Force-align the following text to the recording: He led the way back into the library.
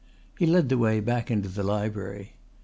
He 0.39 0.47
led 0.47 0.69
the 0.69 0.79
way 0.79 0.99
back 0.99 1.29
into 1.29 1.47
the 1.47 1.61
library. 1.61 2.33